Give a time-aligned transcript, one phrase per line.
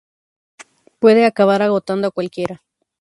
[0.97, 2.63] puede acabar agotando a cualquiera